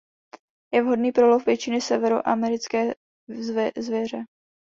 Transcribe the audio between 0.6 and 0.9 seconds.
Je